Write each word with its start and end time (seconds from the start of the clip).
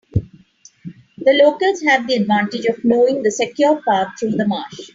The 1.19 1.31
locals 1.33 1.83
had 1.83 2.07
the 2.07 2.15
advantage 2.15 2.65
of 2.65 2.83
knowing 2.83 3.21
the 3.21 3.29
secure 3.29 3.79
path 3.87 4.19
through 4.19 4.31
the 4.31 4.47
marsh. 4.47 4.89